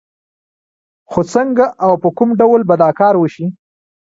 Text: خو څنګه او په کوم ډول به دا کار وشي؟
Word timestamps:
خو 1.09 1.21
څنګه 1.33 1.65
او 1.85 1.91
په 2.01 2.09
کوم 2.17 2.29
ډول 2.39 2.61
به 2.67 2.75
دا 2.83 2.89
کار 2.99 3.13
وشي؟ 3.17 3.45